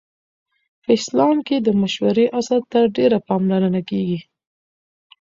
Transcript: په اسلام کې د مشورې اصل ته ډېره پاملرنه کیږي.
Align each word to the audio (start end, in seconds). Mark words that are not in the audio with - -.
په 0.81 0.89
اسلام 0.97 1.37
کې 1.47 1.55
د 1.61 1.67
مشورې 1.81 2.25
اصل 2.39 2.59
ته 2.71 2.79
ډېره 2.95 3.19
پاملرنه 3.27 3.81
کیږي. 3.89 4.19